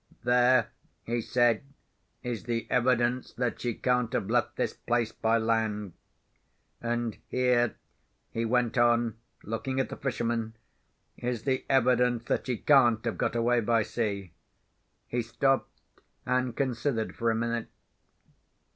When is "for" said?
17.15-17.29